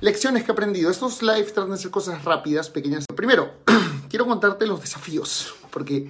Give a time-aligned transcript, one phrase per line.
[0.00, 0.92] Lecciones que he aprendido.
[0.92, 3.04] Estos live tratan de ser cosas rápidas, pequeñas.
[3.16, 3.50] Primero,
[4.08, 6.08] quiero contarte los desafíos, porque,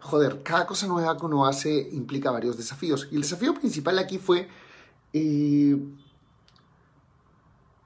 [0.00, 3.06] joder, cada cosa nueva que uno hace implica varios desafíos.
[3.12, 4.48] Y el desafío principal aquí fue
[5.12, 5.78] eh,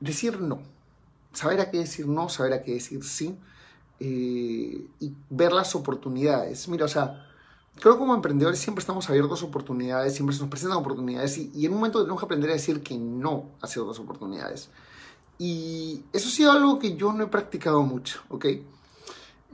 [0.01, 0.63] decir no.
[1.35, 3.39] Saber a qué decir no, saber a qué decir sí.
[4.01, 6.67] Eh, y ver las oportunidades.
[6.67, 7.27] Mira, o sea,
[7.79, 11.53] creo que como emprendedores siempre estamos abiertos a oportunidades, siempre se nos presentan oportunidades y,
[11.55, 14.71] y en un momento tenemos que aprender a decir que no a ciertas oportunidades.
[15.39, 18.47] Y eso ha sido algo que yo no he practicado mucho, ¿ok?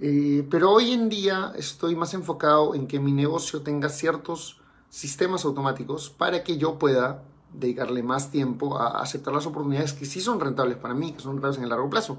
[0.01, 5.45] Eh, pero hoy en día estoy más enfocado en que mi negocio tenga ciertos sistemas
[5.45, 10.39] automáticos para que yo pueda dedicarle más tiempo a aceptar las oportunidades que sí son
[10.39, 12.19] rentables para mí, que son rentables en el largo plazo.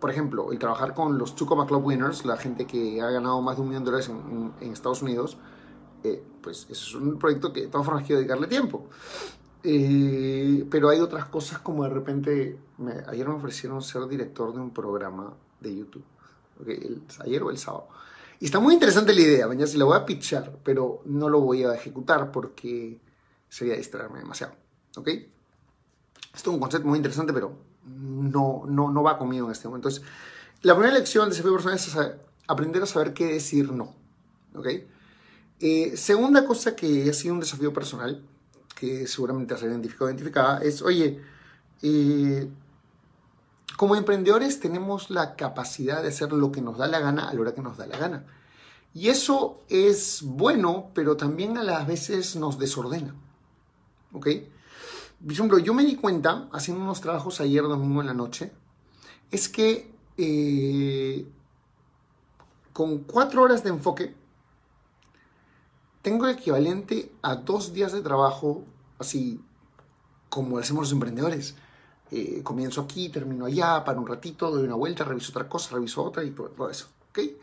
[0.00, 3.56] Por ejemplo, el trabajar con los Tucoma Club Winners, la gente que ha ganado más
[3.56, 4.10] de un millón de dólares
[4.60, 5.36] en, Estados Unidos,
[6.02, 8.88] eh, pues es un proyecto que de todas formas quiero dedicarle tiempo.
[9.62, 12.58] Eh, pero hay otras cosas como de repente,
[13.08, 16.04] ayer me ofrecieron ser director de un programa de YouTube,
[16.66, 17.88] el, ayer o el sábado.
[18.38, 21.40] Y está muy interesante la idea, mañana se la voy a pitchar, pero no lo
[21.40, 22.98] voy a ejecutar porque
[23.50, 24.54] sería distraerme demasiado.
[24.96, 25.08] ¿Ok?
[25.08, 27.52] Esto es un concepto muy interesante, pero
[27.84, 29.88] no, no, no va conmigo en este momento.
[29.88, 30.10] Entonces,
[30.62, 31.96] la primera lección de desafío personal es
[32.46, 33.94] aprender a saber qué decir no.
[34.54, 34.68] ¿Ok?
[35.60, 38.22] Eh, segunda cosa que ha sido un desafío personal
[38.80, 41.20] que seguramente has identificado identificada, es, oye,
[41.82, 42.48] eh,
[43.76, 47.40] como emprendedores tenemos la capacidad de hacer lo que nos da la gana a la
[47.40, 48.24] hora que nos da la gana.
[48.94, 53.14] Y eso es bueno, pero también a las veces nos desordena.
[54.12, 54.26] ¿Ok?
[55.22, 58.50] Por ejemplo, yo me di cuenta, haciendo unos trabajos ayer domingo en la noche,
[59.30, 61.26] es que eh,
[62.72, 64.14] con cuatro horas de enfoque,
[66.00, 68.64] tengo el equivalente a dos días de trabajo,
[69.00, 69.40] así
[70.28, 71.56] como hacemos los emprendedores.
[72.12, 76.02] Eh, comienzo aquí, termino allá, para un ratito, doy una vuelta, reviso otra cosa, reviso
[76.02, 76.88] otra y todo, eso.
[77.10, 77.38] ¿okay?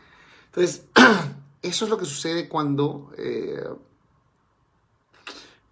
[0.46, 0.84] Entonces,
[1.62, 3.66] eso es lo que sucede cuando, eh,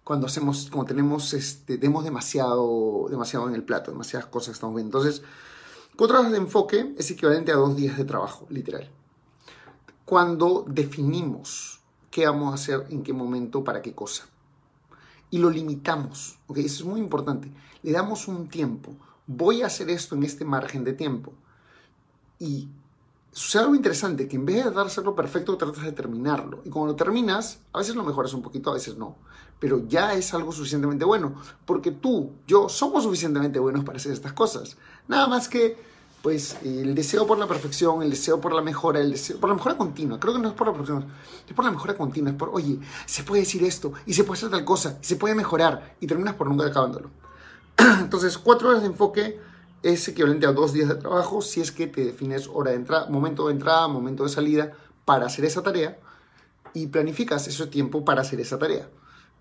[0.03, 4.75] cuando hacemos, como tenemos, este, demos demasiado, demasiado en el plato, demasiadas cosas que estamos
[4.75, 4.97] viendo.
[4.97, 5.23] Entonces,
[5.95, 8.89] cuatro horas de enfoque es equivalente a dos días de trabajo, literal.
[10.05, 14.27] Cuando definimos qué vamos a hacer, en qué momento, para qué cosa.
[15.29, 16.57] Y lo limitamos, ¿ok?
[16.57, 17.51] Eso es muy importante.
[17.83, 18.93] Le damos un tiempo.
[19.25, 21.33] Voy a hacer esto en este margen de tiempo.
[22.39, 22.69] Y
[23.31, 26.61] sucede algo interesante, que en vez de dárselo perfecto, tratas de terminarlo.
[26.63, 29.15] Y cuando lo terminas, a veces lo mejoras un poquito, a veces no.
[29.59, 31.35] Pero ya es algo suficientemente bueno.
[31.65, 34.77] Porque tú, yo, somos suficientemente buenos para hacer estas cosas.
[35.07, 35.77] Nada más que
[36.21, 39.55] pues el deseo por la perfección, el deseo por la mejora, el deseo por la
[39.55, 40.19] mejora continua.
[40.19, 41.05] Creo que no es por la perfección,
[41.47, 42.31] es por la mejora continua.
[42.31, 45.15] Es por, oye, se puede decir esto y se puede hacer tal cosa y se
[45.15, 47.09] puede mejorar y terminas por nunca acabándolo.
[47.77, 49.39] Entonces, cuatro horas de enfoque
[49.83, 53.07] es equivalente a dos días de trabajo si es que te defines hora de entrada,
[53.09, 54.73] momento de entrada, momento de salida
[55.05, 55.99] para hacer esa tarea
[56.73, 58.89] y planificas ese tiempo para hacer esa tarea.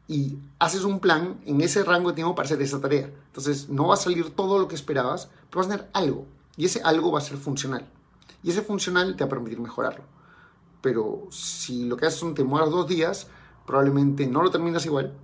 [0.09, 3.11] Y haces un plan en ese rango de tiempo para hacer esa tarea.
[3.27, 6.27] Entonces, no va a salir todo lo que esperabas, pero vas a tener algo
[6.57, 7.89] y ese algo va a ser funcional.
[8.43, 10.05] Y ese funcional te va a permitir mejorarlo.
[10.81, 13.29] Pero si lo que haces son te mueras dos días,
[13.67, 15.15] probablemente no lo terminas igual.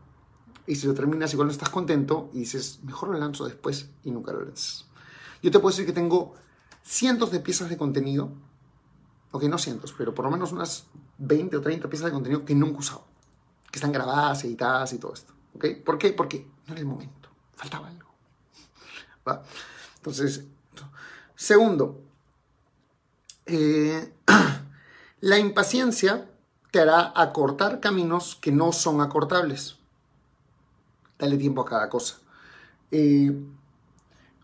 [0.66, 4.10] Y si lo terminas igual no estás contento y dices, mejor lo lanzo después y
[4.10, 4.86] nunca lo lanzas.
[5.42, 6.34] Yo te puedo decir que tengo
[6.82, 8.30] cientos de piezas de contenido,
[9.32, 10.86] ok, no cientos, pero por lo menos unas
[11.18, 13.04] 20 o 30 piezas de contenido que nunca he usado,
[13.70, 15.32] que están grabadas, editadas y todo esto.
[15.54, 15.66] ¿ok?
[15.84, 16.12] ¿Por qué?
[16.12, 18.10] Porque no era el momento, faltaba algo.
[19.26, 19.42] ¿Va?
[19.96, 20.44] Entonces,
[21.34, 22.00] Segundo,
[23.46, 24.12] eh,
[25.20, 26.28] la impaciencia
[26.70, 29.76] te hará acortar caminos que no son acortables.
[31.18, 32.18] Dale tiempo a cada cosa.
[32.90, 33.32] Eh,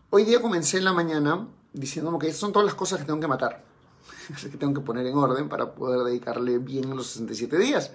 [0.09, 3.19] hoy día comencé en la mañana diciéndome que estas son todas las cosas que tengo
[3.19, 3.63] que matar,
[4.41, 7.91] que tengo que poner en orden para poder dedicarle bien los 67 días.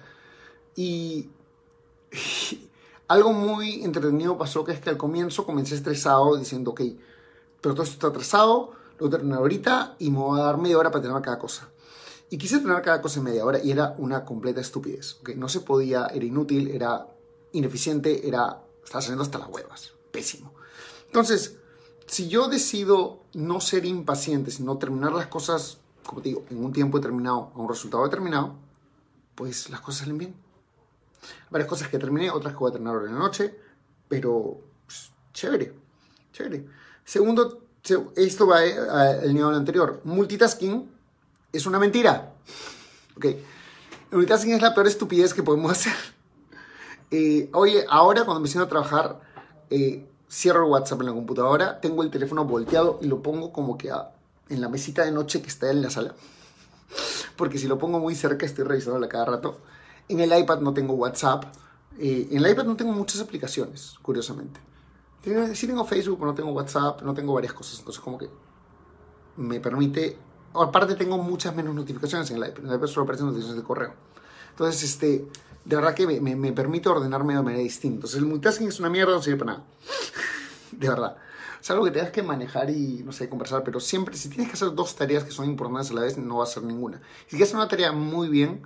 [0.76, 1.30] Y
[3.08, 6.80] algo muy entretenido pasó que es que al comienzo comencé estresado diciendo, ok,
[7.60, 10.90] pero todo esto está atrasado, lo terminar ahorita y me voy a dar media hora
[10.90, 11.68] para terminar cada cosa.
[12.30, 15.18] Y quise terminar cada cosa en media hora y era una completa estupidez.
[15.20, 15.36] ¿okay?
[15.36, 17.06] No se podía, era inútil, era
[17.52, 19.92] ineficiente, era, estaba saliendo hasta las huevas.
[20.10, 20.52] Pésimo.
[21.06, 21.58] Entonces,
[22.06, 26.72] si yo decido no ser impaciente, sino terminar las cosas, como te digo, en un
[26.72, 28.54] tiempo determinado, a un resultado determinado,
[29.34, 30.34] pues las cosas salen bien.
[31.50, 33.58] Varias cosas que terminé, otras que voy a terminar ahora en la noche,
[34.08, 35.74] pero pues, chévere,
[36.32, 36.66] chévere.
[37.04, 37.63] Segundo,
[38.16, 40.00] esto va eh, al nivel anterior.
[40.04, 40.90] Multitasking
[41.52, 42.32] es una mentira.
[43.16, 43.26] Ok.
[44.10, 45.92] multitasking es la peor estupidez que podemos hacer.
[47.10, 49.20] Eh, oye, ahora cuando me siento a trabajar,
[49.70, 53.78] eh, cierro el WhatsApp en la computadora, tengo el teléfono volteado y lo pongo como
[53.78, 53.92] que
[54.48, 56.14] en la mesita de noche que está en la sala.
[57.36, 59.60] Porque si lo pongo muy cerca estoy revisándola cada rato.
[60.08, 61.44] En el iPad no tengo WhatsApp.
[61.98, 64.60] Eh, en el iPad no tengo muchas aplicaciones, curiosamente.
[65.24, 67.78] Sí tengo Facebook, pero no tengo WhatsApp, no tengo varias cosas.
[67.78, 68.28] Entonces como que
[69.36, 70.18] me permite...
[70.54, 72.64] Aparte tengo muchas menos notificaciones en el iPad.
[72.64, 73.94] En el iPad solo aparecen notificaciones de correo.
[74.50, 75.26] Entonces, este,
[75.64, 77.96] de verdad que me, me, permite ordenarme de manera distinta.
[77.96, 79.64] Entonces, el multitasking es una mierda, no sirve para nada.
[80.72, 81.16] de verdad.
[81.60, 84.52] Es algo que tengas que manejar y, no sé, conversar, pero siempre, si tienes que
[84.52, 87.00] hacer dos tareas que son importantes a la vez, no va a ser ninguna.
[87.24, 88.62] Si quieres hacer una tarea muy bien,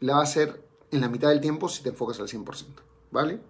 [0.00, 2.64] la va a hacer en la mitad del tiempo si te enfocas al 100%,
[3.10, 3.40] ¿vale?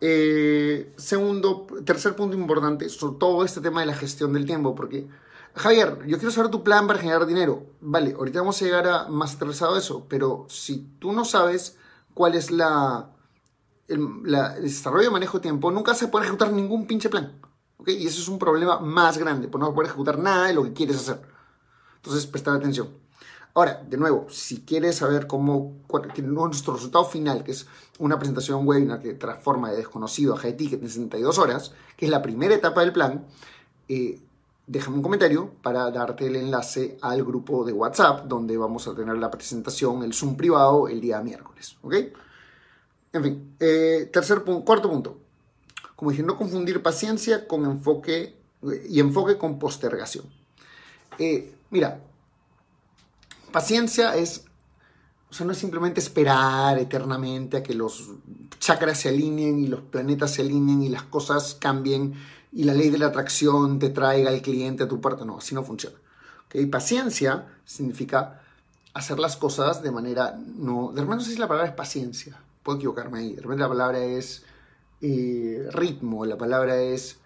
[0.00, 5.08] Eh, segundo, tercer punto importante, sobre todo este tema de la gestión del tiempo, porque
[5.54, 7.66] Javier, yo quiero saber tu plan para generar dinero.
[7.80, 11.76] Vale, ahorita vamos a llegar a más aterrizado eso, pero si tú no sabes
[12.14, 13.10] cuál es la
[13.88, 14.22] el,
[14.62, 17.40] desarrollo y manejo de tiempo, nunca se puede ejecutar ningún pinche plan.
[17.78, 17.88] ¿ok?
[17.88, 20.72] Y eso es un problema más grande, por no poder ejecutar nada de lo que
[20.72, 21.20] quieres hacer.
[21.96, 22.88] Entonces, prestar atención.
[23.58, 25.78] Ahora, de nuevo, si quieres saber cómo,
[26.22, 27.66] nuestro resultado final, que es
[27.98, 32.22] una presentación webinar que transforma de desconocido a high en 72 horas, que es la
[32.22, 33.26] primera etapa del plan,
[33.88, 34.20] eh,
[34.64, 39.16] déjame un comentario para darte el enlace al grupo de WhatsApp donde vamos a tener
[39.16, 41.78] la presentación, el Zoom privado, el día miércoles.
[41.82, 41.94] ¿Ok?
[43.12, 45.18] En fin, eh, tercer punto, cuarto punto.
[45.96, 48.36] Como dije, no confundir paciencia con enfoque
[48.88, 50.26] y enfoque con postergación.
[51.18, 52.00] Eh, mira,
[53.52, 54.44] paciencia es,
[55.30, 58.10] o sea, no es simplemente esperar eternamente a que los
[58.58, 62.14] chakras se alineen y los planetas se alineen y las cosas cambien
[62.52, 65.24] y la ley de la atracción te traiga al cliente a tu parte.
[65.24, 65.96] No, así no funciona.
[66.46, 66.66] ¿Okay?
[66.66, 68.42] Paciencia significa
[68.94, 70.92] hacer las cosas de manera no.
[70.92, 73.34] De repente no sé si la palabra es paciencia, puedo equivocarme ahí.
[73.34, 74.44] De repente la palabra es
[75.00, 77.18] eh, ritmo, la palabra es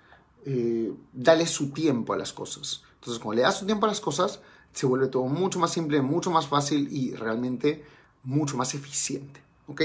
[0.44, 2.82] eh, darle su tiempo a las cosas.
[2.94, 4.40] Entonces, cuando le das su tiempo a las cosas,
[4.72, 7.84] se vuelve todo mucho más simple, mucho más fácil y realmente
[8.24, 9.42] mucho más eficiente.
[9.68, 9.82] ¿Ok?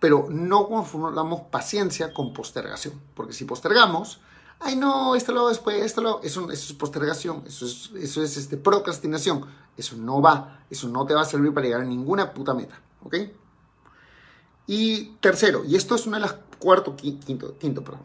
[0.00, 4.20] Pero no confundamos paciencia con postergación, porque si postergamos,
[4.60, 8.36] ay no, esto lo después, esto lo, eso, eso es postergación, eso es, eso es
[8.36, 9.46] este, procrastinación,
[9.76, 12.78] eso no va, eso no te va a servir para llegar a ninguna puta meta,
[13.04, 13.16] ¿ok?
[14.66, 18.02] Y tercero, y esto es una de las, cuarto, quinto, quinto, perdón.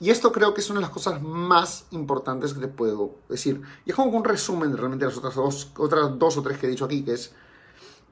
[0.00, 3.60] Y esto creo que es una de las cosas más importantes que te puedo decir.
[3.84, 6.66] Y es como un resumen de realmente las otras dos, otras dos o tres que
[6.66, 7.32] he dicho aquí, que es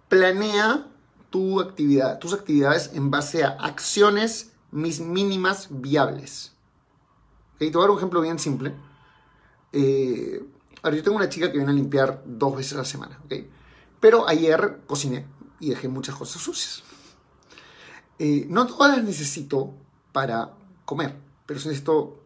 [0.08, 0.86] planea
[1.30, 6.52] tu actividad, tus actividades en base a acciones mis mínimas viables.
[7.58, 8.74] Te voy a dar un ejemplo bien simple.
[9.72, 10.44] Eh,
[10.84, 13.18] yo tengo una chica que viene a limpiar dos veces a la semana,
[13.98, 15.26] Pero ayer cociné
[15.58, 16.82] y dejé muchas cosas sucias.
[18.18, 19.74] Eh, no todas las necesito
[20.12, 20.54] para
[20.84, 21.16] comer,
[21.48, 22.18] pero necesito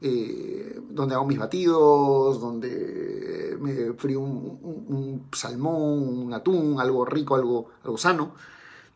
[0.00, 7.68] eh, donde hago mis batidos, donde me frío un, salmón, un atún, algo rico, algo,
[7.84, 8.34] algo sano.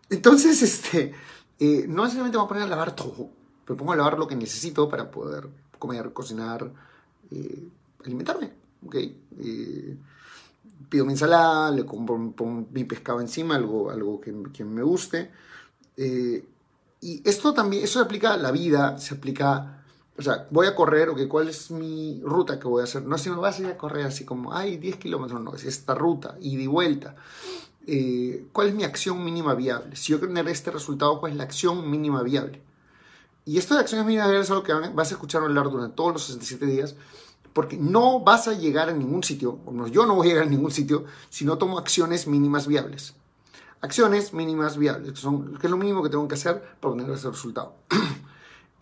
[0.08, 1.12] Entonces, este,
[1.60, 3.28] eh, no necesariamente me voy a poner a lavar todo,
[3.66, 5.46] pero pongo a lavar lo que necesito para poder
[5.78, 6.72] comer, cocinar,
[7.30, 7.68] eh,
[8.02, 8.52] alimentarme.
[8.86, 9.14] ¿okay?
[9.38, 9.96] Eh,
[10.88, 15.30] pido mi ensalada, le pongo mi pescado encima, algo, algo que, me guste.
[17.00, 19.84] Y esto también, eso se aplica a la vida, se aplica,
[20.18, 23.02] o sea, voy a correr, okay, ¿cuál es mi ruta que voy a hacer?
[23.02, 25.64] No si me vas a ir a correr así como, ay, 10 kilómetros, no, es
[25.64, 27.16] esta ruta, ida y vuelta.
[27.86, 29.94] Eh, cuál es mi acción mínima viable.
[29.94, 32.60] Si yo quiero tener este resultado, cuál es la acción mínima viable.
[33.44, 36.14] Y esto de acciones mínimas viables es algo que vas a escuchar hablar durante todos
[36.14, 36.96] los 67 días,
[37.52, 40.50] porque no vas a llegar a ningún sitio, o yo no voy a llegar a
[40.50, 43.14] ningún sitio, si no tomo acciones mínimas viables.
[43.86, 47.14] Acciones mínimas viables, que, son, que es lo mínimo que tengo que hacer para obtener
[47.14, 47.76] ese resultado.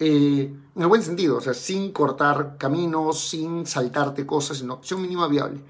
[0.01, 5.01] Eh, en el buen sentido, o sea, sin cortar caminos, sin saltarte cosas, sino acción
[5.01, 5.61] mínima viable.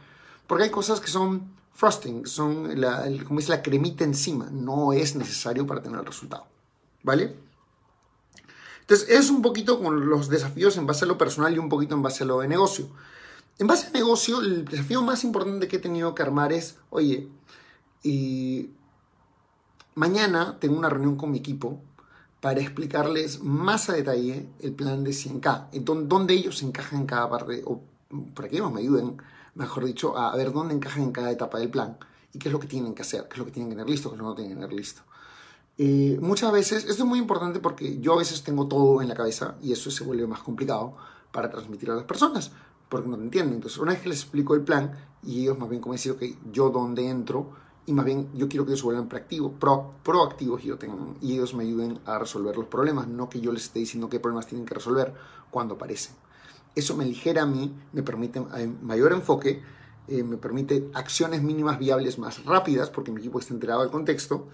[0.47, 5.15] Porque hay cosas que son frosting, son la, como dice la cremita encima, no es
[5.15, 6.47] necesario para tener el resultado,
[7.03, 7.37] ¿vale?
[8.81, 11.95] Entonces es un poquito con los desafíos en base a lo personal y un poquito
[11.95, 12.89] en base a lo de negocio.
[13.59, 17.29] En base a negocio, el desafío más importante que he tenido que armar es, oye,
[18.03, 18.71] y
[19.95, 21.81] mañana tengo una reunión con mi equipo
[22.41, 25.71] para explicarles más a detalle el plan de 100K,
[26.07, 27.81] dónde ellos encajan en cada parte, o
[28.35, 29.17] para que ellos me ayuden,
[29.55, 31.97] mejor dicho, a ver dónde encajan en cada etapa del plan
[32.33, 33.89] y qué es lo que tienen que hacer, qué es lo que tienen que tener
[33.89, 35.03] listo, qué es lo que no tienen que tener listo.
[35.79, 39.15] Eh, muchas veces, esto es muy importante porque yo a veces tengo todo en la
[39.15, 40.97] cabeza y eso se vuelve más complicado
[41.33, 42.53] para transmitir a las personas,
[42.89, 43.55] porque no te entienden.
[43.55, 46.23] Entonces, una vez que les explico el plan y ellos más bien como decir, ok,
[46.53, 50.65] yo dónde entro, y más bien yo quiero que ellos se vuelvan proactivos, pro, proactivos
[50.65, 50.79] y, yo
[51.21, 54.21] y ellos me ayuden a resolver los problemas, no que yo les esté diciendo qué
[54.21, 55.13] problemas tienen que resolver
[55.51, 56.15] cuando aparecen.
[56.75, 58.41] Eso me ligera a mí, me permite
[58.83, 59.63] mayor enfoque,
[60.09, 64.49] eh, me permite acciones mínimas viables más rápidas, porque mi equipo está enterado del contexto,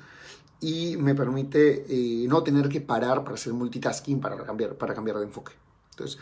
[0.61, 5.19] y me permite eh, no tener que parar para hacer multitasking, para cambiar, para cambiar
[5.19, 5.53] de enfoque.
[5.93, 6.19] Entonces,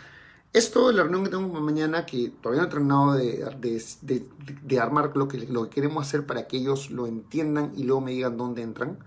[0.52, 4.26] esto es la reunión que tengo mañana, que todavía no he terminado de,
[4.62, 8.00] de, armar lo que, lo que queremos hacer para que ellos lo entiendan y luego
[8.00, 8.98] me digan dónde entran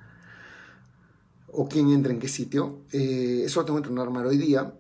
[1.52, 2.82] o quién entra en qué sitio.
[2.92, 4.74] Eh, eso lo tengo que de armar hoy día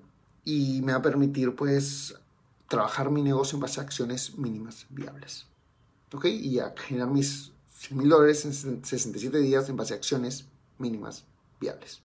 [0.45, 2.15] y me va a permitir pues
[2.67, 5.47] trabajar mi negocio en base a acciones mínimas viables.
[6.13, 6.25] ¿Ok?
[6.25, 11.25] Y a generar mis 100 mil dólares en 67 días en base a acciones mínimas
[11.59, 12.01] viables.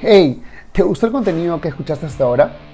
[0.00, 2.73] Hey, ¿te gustó el contenido que escuchaste hasta ahora?